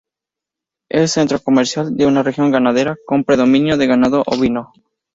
[0.89, 4.73] Es centro comercial de una región ganadera, con predominio de ganado ovino.